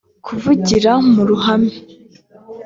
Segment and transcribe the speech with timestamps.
[0.25, 1.75] kuvugira mu ruhame